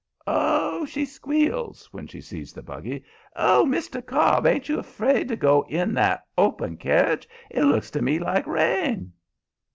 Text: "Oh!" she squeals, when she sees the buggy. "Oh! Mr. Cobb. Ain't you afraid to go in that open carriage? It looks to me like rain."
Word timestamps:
"Oh!" 0.25 0.83
she 0.85 1.05
squeals, 1.05 1.89
when 1.93 2.07
she 2.07 2.21
sees 2.21 2.53
the 2.53 2.63
buggy. 2.63 3.03
"Oh! 3.35 3.67
Mr. 3.69 4.03
Cobb. 4.03 4.47
Ain't 4.47 4.67
you 4.67 4.79
afraid 4.79 5.27
to 5.27 5.35
go 5.35 5.61
in 5.69 5.93
that 5.93 6.25
open 6.39 6.75
carriage? 6.77 7.29
It 7.51 7.65
looks 7.65 7.91
to 7.91 8.01
me 8.01 8.17
like 8.17 8.47
rain." 8.47 9.13